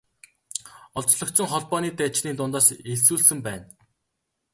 [0.99, 3.65] Олзлогдсон холбооны дайчдын дундаас элсүүлсэн байна.